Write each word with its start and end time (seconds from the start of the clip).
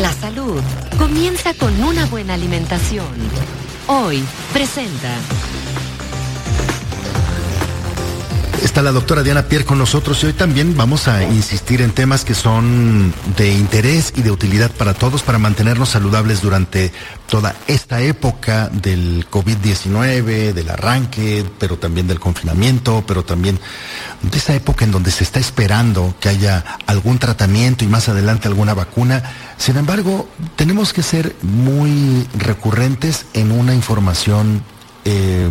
La 0.00 0.12
salud 0.12 0.60
comienza 0.98 1.54
con 1.54 1.82
una 1.82 2.04
buena 2.04 2.34
alimentación. 2.34 3.06
Hoy 3.86 4.22
presenta... 4.52 5.08
Está 8.66 8.82
la 8.82 8.90
doctora 8.90 9.22
Diana 9.22 9.44
Pierre 9.44 9.64
con 9.64 9.78
nosotros 9.78 10.20
y 10.24 10.26
hoy 10.26 10.32
también 10.32 10.76
vamos 10.76 11.06
a 11.06 11.22
insistir 11.22 11.80
en 11.82 11.92
temas 11.92 12.24
que 12.24 12.34
son 12.34 13.14
de 13.36 13.52
interés 13.52 14.12
y 14.16 14.22
de 14.22 14.32
utilidad 14.32 14.72
para 14.72 14.92
todos 14.92 15.22
para 15.22 15.38
mantenernos 15.38 15.90
saludables 15.90 16.42
durante 16.42 16.90
toda 17.28 17.54
esta 17.68 18.00
época 18.00 18.68
del 18.68 19.24
COVID-19, 19.30 20.52
del 20.52 20.68
arranque, 20.68 21.46
pero 21.60 21.78
también 21.78 22.08
del 22.08 22.18
confinamiento, 22.18 23.04
pero 23.06 23.24
también 23.24 23.60
de 24.22 24.36
esa 24.36 24.52
época 24.56 24.84
en 24.84 24.90
donde 24.90 25.12
se 25.12 25.22
está 25.22 25.38
esperando 25.38 26.16
que 26.18 26.28
haya 26.28 26.64
algún 26.88 27.20
tratamiento 27.20 27.84
y 27.84 27.88
más 27.88 28.08
adelante 28.08 28.48
alguna 28.48 28.74
vacuna. 28.74 29.22
Sin 29.58 29.76
embargo, 29.76 30.28
tenemos 30.56 30.92
que 30.92 31.04
ser 31.04 31.36
muy 31.40 32.26
recurrentes 32.36 33.26
en 33.32 33.52
una 33.52 33.76
información 33.76 34.64
eh, 35.04 35.45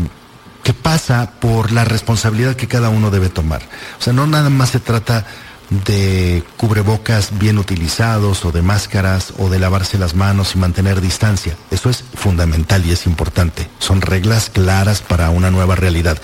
por 1.40 1.72
la 1.72 1.86
responsabilidad 1.86 2.56
que 2.56 2.68
cada 2.68 2.90
uno 2.90 3.12
debe 3.12 3.30
tomar. 3.30 3.62
O 4.00 4.02
sea, 4.02 4.14
no 4.14 4.28
nada 4.28 4.50
más 4.50 4.70
se 4.70 4.80
trata 4.80 5.26
de 5.70 6.44
cubrebocas 6.58 7.38
bien 7.38 7.58
utilizados 7.58 8.46
o 8.46 8.52
de 8.52 8.62
máscaras 8.62 9.34
o 9.38 9.50
de 9.50 9.60
lavarse 9.60 9.98
las 9.98 10.14
manos 10.16 10.56
y 10.56 10.60
mantener 10.60 11.02
distancia. 11.02 11.56
Eso 11.72 11.90
es 11.90 12.04
fundamental 12.14 12.86
y 12.86 12.92
es 12.92 13.06
importante. 13.06 13.68
Son 13.80 14.02
reglas 14.02 14.50
claras 14.50 15.02
para 15.02 15.30
una 15.30 15.52
nueva 15.52 15.76
realidad. 15.76 16.20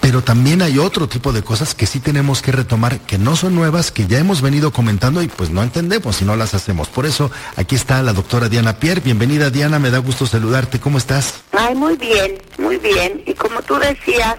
Pero 0.00 0.22
también 0.22 0.62
hay 0.62 0.78
otro 0.78 1.08
tipo 1.08 1.32
de 1.32 1.42
cosas 1.42 1.74
que 1.74 1.86
sí 1.86 2.00
tenemos 2.00 2.40
que 2.40 2.52
retomar, 2.52 3.00
que 3.00 3.18
no 3.18 3.36
son 3.36 3.54
nuevas, 3.54 3.90
que 3.90 4.06
ya 4.06 4.18
hemos 4.18 4.40
venido 4.40 4.72
comentando 4.72 5.22
y 5.22 5.28
pues 5.28 5.50
no 5.50 5.62
entendemos 5.62 6.16
si 6.16 6.24
no 6.24 6.36
las 6.36 6.54
hacemos. 6.54 6.88
Por 6.88 7.04
eso 7.04 7.30
aquí 7.56 7.74
está 7.74 8.02
la 8.02 8.12
doctora 8.12 8.48
Diana 8.48 8.78
Pierre. 8.78 9.00
Bienvenida 9.00 9.50
Diana, 9.50 9.78
me 9.78 9.90
da 9.90 9.98
gusto 9.98 10.26
saludarte. 10.26 10.80
¿Cómo 10.80 10.98
estás? 10.98 11.42
Ay, 11.52 11.74
muy 11.74 11.96
bien, 11.96 12.38
muy 12.58 12.78
bien. 12.78 13.22
Y 13.26 13.34
como 13.34 13.60
tú 13.62 13.76
decías, 13.76 14.36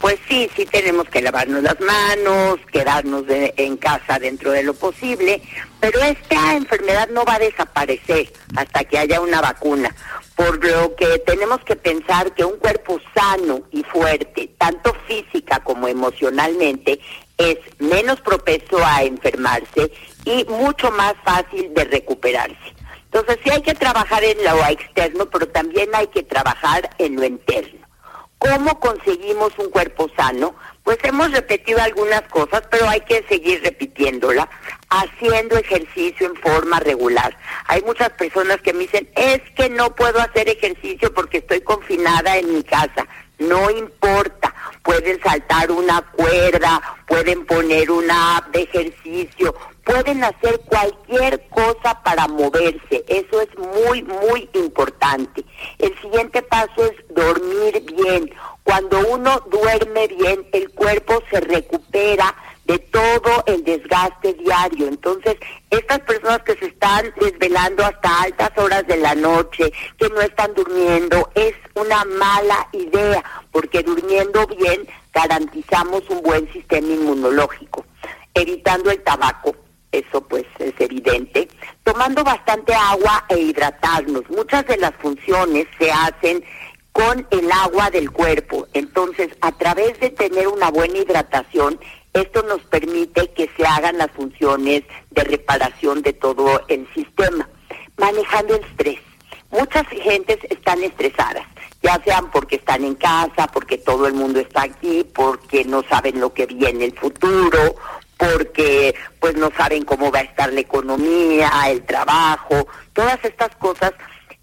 pues 0.00 0.18
sí, 0.28 0.50
sí 0.56 0.64
tenemos 0.66 1.08
que 1.08 1.20
lavarnos 1.20 1.62
las 1.62 1.78
manos, 1.80 2.58
quedarnos 2.72 3.24
en 3.28 3.76
casa 3.76 4.18
dentro 4.18 4.50
de 4.50 4.62
lo 4.62 4.74
posible, 4.74 5.42
pero 5.78 6.00
esta 6.00 6.56
enfermedad 6.56 7.08
no 7.10 7.24
va 7.24 7.34
a 7.34 7.38
desaparecer 7.38 8.32
hasta 8.56 8.84
que 8.84 8.98
haya 8.98 9.20
una 9.20 9.40
vacuna, 9.40 9.94
por 10.40 10.64
lo 10.64 10.96
que 10.96 11.18
tenemos 11.18 11.60
que 11.66 11.76
pensar 11.76 12.32
que 12.32 12.46
un 12.46 12.56
cuerpo 12.56 12.98
sano 13.14 13.60
y 13.72 13.82
fuerte, 13.82 14.50
tanto 14.56 14.94
física 15.06 15.62
como 15.62 15.86
emocionalmente, 15.86 16.98
es 17.36 17.58
menos 17.78 18.22
propenso 18.22 18.78
a 18.82 19.02
enfermarse 19.02 19.92
y 20.24 20.46
mucho 20.46 20.90
más 20.92 21.12
fácil 21.24 21.74
de 21.74 21.84
recuperarse. 21.84 22.74
Entonces 23.12 23.38
sí 23.44 23.50
hay 23.50 23.60
que 23.60 23.74
trabajar 23.74 24.24
en 24.24 24.42
lo 24.42 24.64
externo, 24.66 25.26
pero 25.26 25.46
también 25.46 25.90
hay 25.92 26.06
que 26.06 26.22
trabajar 26.22 26.88
en 26.96 27.16
lo 27.16 27.26
interno. 27.26 27.79
¿Cómo 28.40 28.80
conseguimos 28.80 29.52
un 29.58 29.68
cuerpo 29.68 30.10
sano? 30.16 30.54
Pues 30.82 30.96
hemos 31.02 31.30
repetido 31.30 31.78
algunas 31.82 32.22
cosas, 32.22 32.62
pero 32.70 32.88
hay 32.88 33.02
que 33.02 33.22
seguir 33.28 33.62
repitiéndola, 33.62 34.48
haciendo 34.88 35.58
ejercicio 35.58 36.26
en 36.26 36.34
forma 36.36 36.80
regular. 36.80 37.36
Hay 37.66 37.82
muchas 37.82 38.08
personas 38.12 38.62
que 38.62 38.72
me 38.72 38.80
dicen, 38.80 39.06
es 39.14 39.42
que 39.54 39.68
no 39.68 39.94
puedo 39.94 40.18
hacer 40.20 40.48
ejercicio 40.48 41.12
porque 41.12 41.38
estoy 41.38 41.60
confinada 41.60 42.38
en 42.38 42.54
mi 42.54 42.64
casa. 42.64 43.06
No 43.38 43.70
importa, 43.70 44.54
pueden 44.82 45.20
saltar 45.22 45.70
una 45.70 46.00
cuerda, 46.00 46.80
pueden 47.06 47.44
poner 47.44 47.90
una 47.90 48.38
app 48.38 48.48
de 48.54 48.62
ejercicio, 48.62 49.54
pueden 49.90 50.22
hacer 50.22 50.60
cualquier 50.66 51.48
cosa 51.48 52.00
para 52.04 52.28
moverse. 52.28 53.04
Eso 53.08 53.40
es 53.40 53.48
muy, 53.58 54.02
muy 54.02 54.48
importante. 54.54 55.44
El 55.78 55.98
siguiente 56.00 56.42
paso 56.42 56.84
es 56.84 56.92
dormir 57.14 57.82
bien. 57.96 58.32
Cuando 58.62 59.00
uno 59.08 59.40
duerme 59.50 60.06
bien, 60.06 60.46
el 60.52 60.70
cuerpo 60.70 61.20
se 61.30 61.40
recupera 61.40 62.34
de 62.66 62.78
todo 62.78 63.42
el 63.46 63.64
desgaste 63.64 64.34
diario. 64.34 64.86
Entonces, 64.86 65.36
estas 65.70 65.98
personas 66.00 66.42
que 66.42 66.54
se 66.54 66.66
están 66.66 67.12
desvelando 67.20 67.84
hasta 67.84 68.22
altas 68.22 68.50
horas 68.58 68.86
de 68.86 68.96
la 68.96 69.16
noche, 69.16 69.72
que 69.98 70.08
no 70.10 70.20
están 70.20 70.54
durmiendo, 70.54 71.30
es 71.34 71.54
una 71.74 72.04
mala 72.04 72.68
idea, 72.72 73.24
porque 73.50 73.82
durmiendo 73.82 74.46
bien 74.46 74.86
garantizamos 75.12 76.08
un 76.10 76.22
buen 76.22 76.52
sistema 76.52 76.86
inmunológico, 76.86 77.84
evitando 78.34 78.92
el 78.92 79.02
tabaco 79.02 79.56
eso 79.92 80.20
pues 80.22 80.44
es 80.58 80.74
evidente, 80.78 81.48
tomando 81.82 82.22
bastante 82.22 82.74
agua 82.74 83.24
e 83.28 83.38
hidratarnos. 83.38 84.28
Muchas 84.30 84.66
de 84.66 84.76
las 84.76 84.94
funciones 84.96 85.66
se 85.78 85.90
hacen 85.90 86.44
con 86.92 87.26
el 87.30 87.50
agua 87.52 87.90
del 87.90 88.10
cuerpo, 88.10 88.66
entonces 88.72 89.28
a 89.40 89.52
través 89.52 89.98
de 90.00 90.10
tener 90.10 90.48
una 90.48 90.70
buena 90.70 90.98
hidratación, 90.98 91.78
esto 92.12 92.42
nos 92.42 92.60
permite 92.62 93.30
que 93.32 93.48
se 93.56 93.64
hagan 93.64 93.98
las 93.98 94.10
funciones 94.10 94.82
de 95.10 95.24
reparación 95.24 96.02
de 96.02 96.12
todo 96.12 96.62
el 96.68 96.86
sistema, 96.92 97.48
manejando 97.96 98.56
el 98.56 98.64
estrés. 98.64 98.98
Muchas 99.50 99.86
gentes 99.88 100.38
están 100.48 100.82
estresadas, 100.82 101.46
ya 101.82 102.00
sean 102.04 102.30
porque 102.30 102.56
están 102.56 102.84
en 102.84 102.94
casa, 102.94 103.46
porque 103.52 103.78
todo 103.78 104.06
el 104.06 104.14
mundo 104.14 104.40
está 104.40 104.62
aquí, 104.62 105.04
porque 105.14 105.64
no 105.64 105.82
saben 105.84 106.20
lo 106.20 106.32
que 106.32 106.46
viene 106.46 106.86
el 106.86 106.98
futuro 106.98 107.76
porque 108.20 108.94
pues 109.18 109.34
no 109.36 109.50
saben 109.56 109.84
cómo 109.84 110.12
va 110.12 110.18
a 110.18 110.22
estar 110.22 110.52
la 110.52 110.60
economía, 110.60 111.50
el 111.68 111.82
trabajo, 111.82 112.68
todas 112.92 113.18
estas 113.24 113.54
cosas. 113.56 113.92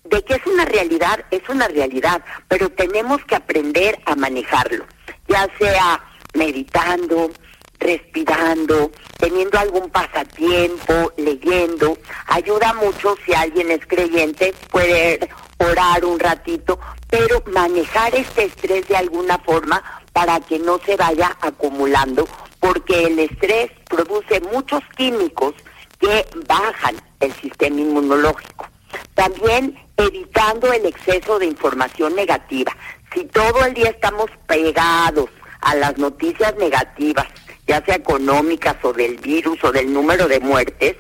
De 0.04 0.24
que 0.24 0.36
es 0.36 0.46
una 0.48 0.64
realidad, 0.64 1.26
es 1.32 1.48
una 1.50 1.68
realidad, 1.68 2.24
pero 2.48 2.70
tenemos 2.70 3.24
que 3.26 3.36
aprender 3.36 4.00
a 4.06 4.16
manejarlo, 4.16 4.86
ya 5.28 5.50
sea 5.60 6.02
meditando, 6.34 7.30
respirando, 7.78 8.90
teniendo 9.18 9.60
algún 9.60 9.90
pasatiempo, 9.90 11.12
leyendo. 11.18 11.98
Ayuda 12.28 12.74
mucho 12.76 13.18
si 13.26 13.34
alguien 13.34 13.70
es 13.70 13.86
creyente, 13.86 14.54
puede 14.72 15.30
orar 15.58 16.06
un 16.06 16.18
ratito, 16.18 16.80
pero 17.10 17.44
manejar 17.48 18.16
este 18.16 18.46
estrés 18.46 18.88
de 18.88 18.96
alguna 18.96 19.38
forma 19.40 19.84
para 20.14 20.40
que 20.40 20.58
no 20.58 20.80
se 20.86 20.96
vaya 20.96 21.36
acumulando 21.42 22.26
porque 22.60 23.06
el 23.06 23.20
estrés 23.20 23.72
produce 23.90 24.42
muchos 24.52 24.82
químicos 24.96 25.54
que 26.00 26.26
bajan 26.48 26.96
el 27.20 27.34
sistema 27.34 27.80
inmunológico. 27.80 28.68
También 29.14 29.78
evitando 29.98 30.72
el 30.72 30.86
exceso 30.86 31.40
de 31.40 31.48
información 31.48 32.16
negativa. 32.16 32.76
Si 33.14 33.26
todo 33.26 33.66
el 33.66 33.74
día 33.74 33.90
estamos 33.90 34.30
pegados 34.48 35.30
a 35.62 35.76
las 35.76 35.98
noticias 35.98 36.56
negativas, 36.58 37.28
ya 37.68 37.84
sea 37.84 37.96
económicas 37.96 38.78
o 38.84 38.94
del 38.94 39.18
virus 39.18 39.64
o 39.64 39.72
del 39.72 39.92
número 39.92 40.28
de 40.28 40.40
muertes, 40.40 40.96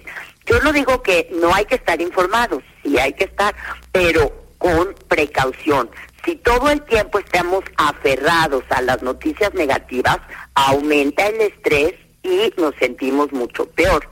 yo 0.45 0.59
no 0.61 0.73
digo 0.73 1.01
que 1.03 1.29
no 1.31 1.53
hay 1.53 1.65
que 1.65 1.75
estar 1.75 2.01
informados, 2.01 2.63
sí 2.81 2.97
hay 2.97 3.13
que 3.13 3.25
estar, 3.25 3.53
pero 3.91 4.31
con 4.57 4.95
precaución. 5.07 5.89
Si 6.27 6.35
todo 6.35 6.69
el 6.69 6.81
tiempo 6.81 7.19
estamos 7.19 7.63
aferrados 7.77 8.65
a 8.71 8.81
las 8.81 9.01
noticias 9.01 9.53
negativas, 9.53 10.17
aumenta 10.55 11.25
el 11.25 11.39
estrés 11.39 11.93
y 12.21 12.53
nos 12.57 12.75
sentimos 12.75 13.31
mucho 13.31 13.65
peor. 13.69 14.05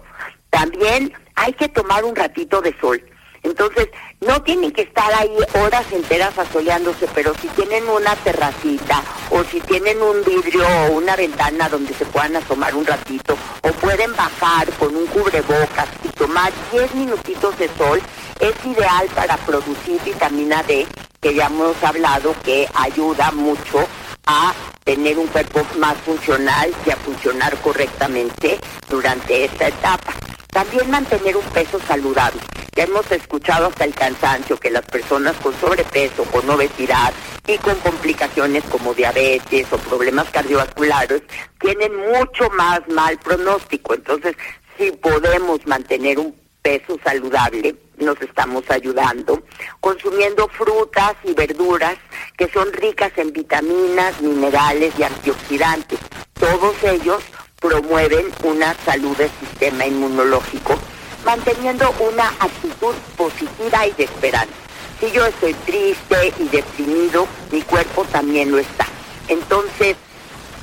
También 0.49 1.11
hay 1.35 1.51
que 1.51 1.67
tomar 1.67 2.05
un 2.05 2.15
ratito 2.15 2.61
de 2.61 2.73
sol. 2.79 3.03
Entonces, 3.43 3.89
no 4.21 4.41
tienen 4.43 4.71
que 4.71 4.83
estar 4.83 5.13
ahí 5.13 5.35
horas 5.61 5.91
enteras 5.91 6.39
asoleándose, 6.39 7.05
pero 7.13 7.33
si 7.33 7.49
tienen 7.49 7.85
una 7.89 8.15
terracita 8.15 9.03
o 9.29 9.43
si 9.43 9.59
tienen 9.59 10.01
un 10.01 10.23
vidrio 10.23 10.65
o 10.65 10.93
una 10.93 11.17
ventana 11.17 11.67
donde 11.67 11.93
se 11.95 12.05
puedan 12.05 12.37
asomar 12.37 12.73
un 12.75 12.85
ratito 12.85 13.37
o 13.61 13.71
pueden 13.73 14.15
bajar 14.15 14.71
con 14.79 14.95
un 14.95 15.05
cubrebocas 15.07 15.89
y 16.01 16.07
tomar 16.07 16.53
10 16.71 16.95
minutitos 16.95 17.57
de 17.57 17.69
sol, 17.77 18.01
es 18.39 18.65
ideal 18.65 19.05
para 19.13 19.35
producir 19.35 20.01
vitamina 20.03 20.63
D, 20.63 20.87
que 21.25 21.33
ya 21.33 21.47
hemos 21.47 21.83
hablado 21.83 22.35
que 22.43 22.69
ayuda 22.75 23.31
mucho 23.31 23.79
a 24.27 24.53
tener 24.83 25.17
un 25.17 25.25
cuerpo 25.25 25.65
más 25.79 25.97
funcional 26.01 26.71
y 26.85 26.91
a 26.91 26.95
funcionar 26.97 27.57
correctamente 27.61 28.59
durante 28.87 29.45
esta 29.45 29.69
etapa. 29.69 30.13
También 30.51 30.87
mantener 30.91 31.35
un 31.35 31.45
peso 31.45 31.79
saludable. 31.87 32.39
Ya 32.75 32.83
hemos 32.83 33.11
escuchado 33.11 33.65
hasta 33.65 33.85
el 33.85 33.95
cansancio 33.95 34.59
que 34.59 34.69
las 34.69 34.85
personas 34.85 35.35
con 35.37 35.59
sobrepeso, 35.59 36.25
con 36.25 36.47
obesidad 36.47 37.11
y 37.47 37.57
con 37.57 37.73
complicaciones 37.79 38.63
como 38.65 38.93
diabetes 38.93 39.65
o 39.73 39.79
problemas 39.79 40.29
cardiovasculares 40.29 41.23
tienen 41.59 41.91
mucho 41.95 42.51
más 42.51 42.87
mal 42.89 43.17
pronóstico. 43.17 43.95
Entonces, 43.95 44.35
si 44.77 44.91
podemos 44.91 45.65
mantener 45.65 46.19
un 46.19 46.35
peso 46.61 46.99
saludable, 47.03 47.75
nos 47.97 48.21
estamos 48.21 48.63
ayudando, 48.69 49.41
consumiendo 49.79 50.47
frutas 50.47 51.13
y 51.23 51.33
verduras 51.33 51.97
que 52.37 52.47
son 52.49 52.71
ricas 52.73 53.11
en 53.17 53.31
vitaminas, 53.33 54.21
minerales 54.21 54.93
y 54.97 55.03
antioxidantes. 55.03 55.99
Todos 56.33 56.75
ellos 56.83 57.23
promueven 57.59 58.27
una 58.43 58.75
salud 58.85 59.15
del 59.17 59.31
sistema 59.39 59.85
inmunológico, 59.85 60.77
manteniendo 61.25 61.93
una 61.99 62.27
actitud 62.39 62.93
positiva 63.17 63.87
y 63.87 63.91
de 63.93 64.03
esperanza. 64.03 64.53
Si 64.99 65.11
yo 65.11 65.25
estoy 65.25 65.53
triste 65.65 66.33
y 66.39 66.47
deprimido, 66.49 67.27
mi 67.51 67.61
cuerpo 67.61 68.05
también 68.05 68.51
lo 68.51 68.59
está. 68.59 68.85
Entonces, 69.27 69.97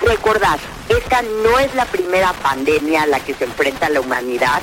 recordad, 0.01 0.59
esta 0.89 1.23
no 1.23 1.59
es 1.59 1.75
la 1.75 1.85
primera 1.87 2.33
pandemia 2.35 3.03
a 3.03 3.07
la 3.07 3.21
que 3.21 3.35
se 3.35 3.45
enfrenta 3.45 3.89
la 3.89 4.01
humanidad. 4.01 4.63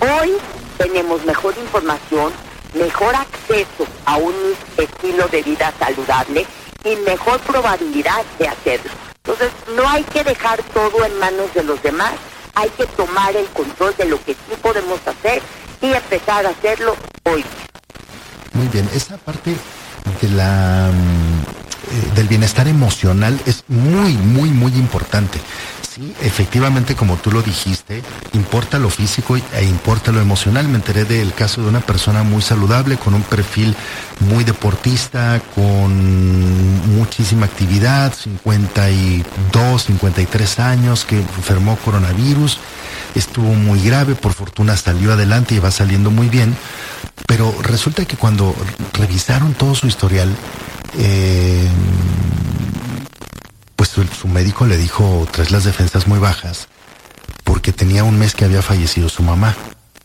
Hoy 0.00 0.36
tenemos 0.78 1.24
mejor 1.24 1.54
información, 1.58 2.32
mejor 2.74 3.14
acceso 3.14 3.86
a 4.04 4.16
un 4.16 4.34
estilo 4.76 5.28
de 5.28 5.42
vida 5.42 5.72
saludable 5.78 6.46
y 6.84 6.96
mejor 6.96 7.40
probabilidad 7.40 8.24
de 8.38 8.48
hacerlo. 8.48 8.90
Entonces, 9.24 9.50
no 9.74 9.88
hay 9.88 10.04
que 10.04 10.22
dejar 10.22 10.62
todo 10.74 11.04
en 11.04 11.18
manos 11.18 11.52
de 11.54 11.62
los 11.62 11.82
demás, 11.82 12.12
hay 12.54 12.68
que 12.70 12.86
tomar 12.86 13.34
el 13.36 13.46
control 13.46 13.94
de 13.96 14.04
lo 14.04 14.22
que 14.22 14.34
sí 14.34 14.54
podemos 14.60 15.00
hacer 15.06 15.42
y 15.80 15.92
empezar 15.92 16.46
a 16.46 16.50
hacerlo 16.50 16.94
hoy. 17.24 17.44
Muy 18.52 18.68
bien, 18.68 18.88
esa 18.94 19.16
parte 19.16 19.56
de 20.20 20.28
la 20.28 20.90
mm, 20.92 21.64
eh, 21.90 22.12
del 22.14 22.28
bienestar 22.28 22.66
emocional 22.68 23.38
es 23.46 23.64
muy, 23.68 24.12
muy, 24.12 24.50
muy 24.50 24.72
importante. 24.74 25.38
Sí, 25.94 26.12
efectivamente, 26.22 26.96
como 26.96 27.16
tú 27.18 27.30
lo 27.30 27.40
dijiste, 27.40 28.02
importa 28.32 28.80
lo 28.80 28.90
físico 28.90 29.36
e 29.36 29.64
importa 29.64 30.10
lo 30.10 30.20
emocional. 30.20 30.66
Me 30.66 30.74
enteré 30.74 31.04
del 31.04 31.32
caso 31.34 31.62
de 31.62 31.68
una 31.68 31.78
persona 31.78 32.24
muy 32.24 32.42
saludable, 32.42 32.96
con 32.96 33.14
un 33.14 33.22
perfil 33.22 33.76
muy 34.18 34.42
deportista, 34.42 35.40
con 35.54 36.96
muchísima 36.96 37.46
actividad, 37.46 38.12
52, 38.12 39.84
53 39.84 40.58
años, 40.58 41.04
que 41.04 41.20
enfermó 41.20 41.76
coronavirus, 41.76 42.58
estuvo 43.14 43.54
muy 43.54 43.80
grave, 43.80 44.16
por 44.16 44.32
fortuna 44.32 44.76
salió 44.76 45.12
adelante 45.12 45.54
y 45.54 45.60
va 45.60 45.70
saliendo 45.70 46.10
muy 46.10 46.28
bien, 46.28 46.56
pero 47.28 47.54
resulta 47.62 48.04
que 48.04 48.16
cuando 48.16 48.52
revisaron 48.94 49.54
todo 49.54 49.76
su 49.76 49.86
historial, 49.86 50.34
eh, 50.98 51.68
pues 53.90 54.10
su, 54.16 54.28
médico 54.28 54.66
le 54.66 54.76
dijo 54.76 55.26
tres 55.30 55.50
las 55.50 55.64
defensas 55.64 56.06
muy 56.06 56.18
bajas 56.18 56.68
porque 57.44 57.72
tenía 57.72 58.04
un 58.04 58.18
mes 58.18 58.34
que 58.34 58.44
había 58.44 58.62
fallecido 58.62 59.08
su 59.08 59.22
mamá. 59.22 59.54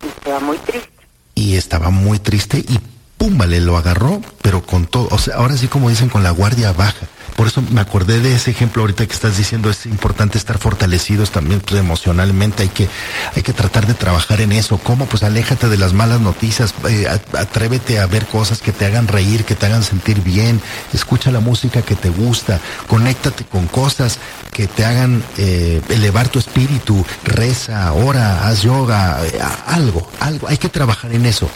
Estaba 0.05 0.39
muy 0.39 0.57
triste. 0.57 0.89
Y 1.35 1.55
estaba 1.55 1.89
muy 1.89 2.19
triste 2.19 2.57
y 2.57 2.79
pum, 3.17 3.37
vale, 3.37 3.61
lo 3.61 3.77
agarró, 3.77 4.21
pero 4.41 4.65
con 4.65 4.85
todo, 4.85 5.07
o 5.11 5.17
sea, 5.17 5.35
ahora 5.35 5.55
sí 5.55 5.67
como 5.67 5.89
dicen, 5.89 6.09
con 6.09 6.23
la 6.23 6.31
guardia 6.31 6.73
baja. 6.73 7.07
Por 7.39 7.47
eso 7.47 7.61
me 7.61 7.79
acordé 7.79 8.19
de 8.19 8.35
ese 8.35 8.51
ejemplo 8.51 8.81
ahorita 8.81 9.07
que 9.07 9.13
estás 9.13 9.37
diciendo, 9.37 9.69
es 9.69 9.85
importante 9.85 10.37
estar 10.37 10.57
fortalecidos 10.57 11.31
también 11.31 11.61
pues, 11.61 11.79
emocionalmente, 11.79 12.63
hay 12.63 12.67
que, 12.67 12.89
hay 13.33 13.43
que 13.43 13.53
tratar 13.53 13.87
de 13.87 13.93
trabajar 13.93 14.41
en 14.41 14.51
eso. 14.51 14.77
¿Cómo? 14.77 15.05
Pues 15.05 15.23
aléjate 15.23 15.69
de 15.69 15.77
las 15.77 15.93
malas 15.93 16.19
noticias, 16.19 16.73
eh, 16.89 17.07
atrévete 17.07 18.01
a 18.01 18.07
ver 18.07 18.25
cosas 18.25 18.59
que 18.61 18.73
te 18.73 18.85
hagan 18.85 19.07
reír, 19.07 19.45
que 19.45 19.55
te 19.55 19.67
hagan 19.67 19.83
sentir 19.83 20.21
bien, 20.21 20.59
escucha 20.91 21.31
la 21.31 21.39
música 21.39 21.81
que 21.81 21.95
te 21.95 22.09
gusta, 22.09 22.59
conéctate 22.87 23.45
con 23.45 23.67
cosas 23.67 24.19
que 24.51 24.67
te 24.67 24.83
hagan 24.83 25.23
eh, 25.37 25.81
elevar 25.87 26.27
tu 26.27 26.39
espíritu, 26.39 27.05
reza, 27.23 27.93
ora, 27.93 28.49
haz 28.49 28.63
yoga, 28.63 29.25
eh, 29.25 29.39
algo, 29.65 30.11
algo, 30.19 30.49
hay 30.49 30.57
que 30.57 30.67
trabajar 30.67 31.13
en 31.13 31.25
eso. 31.25 31.49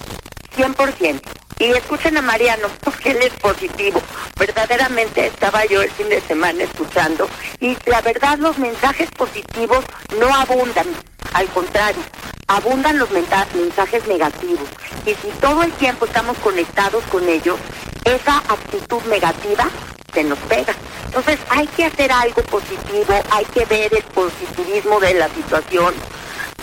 100%. 0.54 1.22
Y 1.60 1.66
escuchen 1.66 2.18
a 2.18 2.22
Mariano, 2.22 2.68
porque 2.84 3.12
él 3.12 3.20
es 3.22 3.34
positivo. 3.34 4.02
Verdaderamente 4.38 5.28
estaba 5.28 5.66
yo 5.66 5.82
el 5.82 5.92
fin 5.92 6.10
de 6.10 6.22
semana 6.22 6.64
escuchando 6.64 7.30
y 7.60 7.78
la 7.86 8.02
verdad 8.02 8.38
los 8.40 8.58
mensajes 8.58 9.10
positivos 9.12 9.86
no 10.20 10.34
abundan, 10.34 10.88
al 11.34 11.48
contrario, 11.48 12.02
abundan 12.48 12.98
los 12.98 13.10
mensajes 13.12 14.08
negativos. 14.08 14.68
Y 15.06 15.12
si 15.12 15.28
todo 15.40 15.64
el 15.64 15.72
tiempo 15.74 16.06
estamos 16.06 16.38
conectados 16.40 17.04
con 17.06 17.28
ellos, 17.30 17.58
esa 18.06 18.38
actitud 18.38 19.02
negativa 19.04 19.70
se 20.14 20.24
nos 20.24 20.40
pega. 20.40 20.74
Entonces 21.06 21.40
hay 21.50 21.68
que 21.68 21.86
hacer 21.86 22.12
algo 22.12 22.42
positivo, 22.44 23.14
hay 23.32 23.46
que 23.46 23.66
ver 23.66 23.94
el 23.94 24.04
positivismo 24.04 25.00
de 25.00 25.14
la 25.14 25.30
situación, 25.30 25.94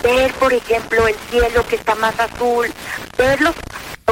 ver 0.03 0.33
por 0.33 0.53
ejemplo 0.53 1.07
el 1.07 1.15
cielo 1.29 1.65
que 1.67 1.75
está 1.75 1.95
más 1.95 2.19
azul, 2.19 2.71
verlos 3.17 3.55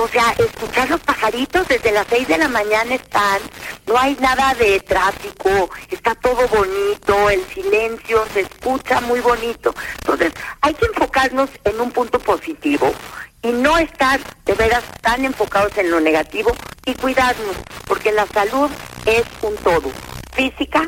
o 0.01 0.07
sea, 0.07 0.33
escuchar 0.37 0.89
los 0.89 0.99
pajaritos 1.01 1.67
desde 1.67 1.91
las 1.91 2.07
6 2.09 2.27
de 2.27 2.37
la 2.37 2.47
mañana 2.47 2.95
están, 2.95 3.39
no 3.87 3.97
hay 3.97 4.17
nada 4.21 4.53
de 4.55 4.79
tráfico, 4.79 5.69
está 5.89 6.15
todo 6.15 6.47
bonito, 6.47 7.29
el 7.29 7.43
silencio 7.53 8.23
se 8.33 8.41
escucha 8.41 9.01
muy 9.01 9.19
bonito. 9.19 9.73
Entonces, 10.01 10.33
hay 10.61 10.73
que 10.73 10.85
enfocarnos 10.85 11.49
en 11.63 11.81
un 11.81 11.91
punto 11.91 12.19
positivo 12.19 12.93
y 13.41 13.49
no 13.49 13.77
estar 13.77 14.19
de 14.45 14.53
veras 14.53 14.83
tan 15.01 15.25
enfocados 15.25 15.77
en 15.77 15.91
lo 15.91 15.99
negativo 15.99 16.51
y 16.85 16.93
cuidarnos, 16.93 17.55
porque 17.85 18.11
la 18.11 18.25
salud 18.27 18.69
es 19.05 19.23
un 19.41 19.55
todo, 19.57 19.91
física, 20.33 20.87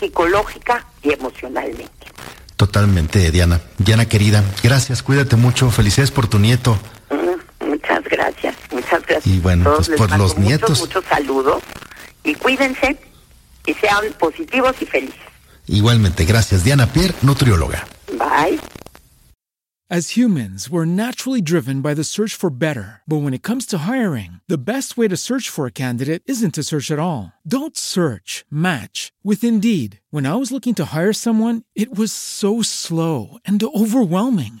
psicológica 0.00 0.84
y 1.02 1.12
emocionalmente. 1.12 1.92
Totalmente, 2.56 3.30
Diana. 3.30 3.60
Diana 3.78 4.06
querida, 4.06 4.42
gracias, 4.64 5.02
cuídate 5.02 5.36
mucho, 5.36 5.70
felicidades 5.70 6.10
por 6.10 6.26
tu 6.26 6.40
nieto. 6.40 6.76
Muchas 9.18 9.26
gracias. 9.26 9.36
Y 9.36 9.40
bueno, 9.40 9.74
pues 9.74 9.90
por 9.90 10.18
los 10.18 10.38
nietos. 10.38 10.80
Muchos 10.80 11.04
saludos 11.04 11.62
y 12.24 12.34
cuídense 12.34 12.98
y 13.66 13.74
sean 13.74 14.12
positivos 14.18 14.74
y 14.80 14.86
felices. 14.86 15.20
Igualmente, 15.66 16.24
gracias. 16.24 16.64
Diana 16.64 16.86
Pierre, 16.86 17.14
nutrióloga. 17.22 17.86
Bye. 18.12 18.58
As 19.90 20.18
humans, 20.18 20.68
we're 20.68 20.84
naturally 20.84 21.40
driven 21.40 21.80
by 21.80 21.94
the 21.94 22.04
search 22.04 22.34
for 22.34 22.50
better. 22.50 23.00
But 23.08 23.22
when 23.22 23.32
it 23.32 23.42
comes 23.42 23.64
to 23.66 23.88
hiring, 23.88 24.40
the 24.46 24.58
best 24.58 24.98
way 24.98 25.08
to 25.08 25.16
search 25.16 25.48
for 25.48 25.64
a 25.64 25.70
candidate 25.70 26.22
isn't 26.26 26.54
to 26.56 26.62
search 26.62 26.90
at 26.90 26.98
all. 26.98 27.32
Don't 27.46 27.74
search, 27.74 28.44
match 28.50 29.12
with 29.24 29.42
Indeed. 29.42 30.00
When 30.10 30.26
I 30.26 30.34
was 30.34 30.52
looking 30.52 30.74
to 30.74 30.84
hire 30.94 31.14
someone, 31.14 31.62
it 31.74 31.96
was 31.96 32.12
so 32.12 32.60
slow 32.60 33.38
and 33.46 33.62
overwhelming. 33.62 34.60